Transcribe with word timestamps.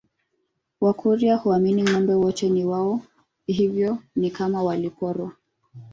Wakurya 0.81 1.35
huamini 1.37 1.83
ngombe 1.83 2.13
wote 2.13 2.49
ni 2.49 2.65
wao 2.65 3.01
hivyo 3.45 3.97
ni 4.15 4.31
kama 4.31 4.63
waliporwa 4.63 5.31